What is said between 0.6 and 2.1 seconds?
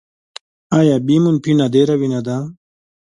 اې بي منفي نادره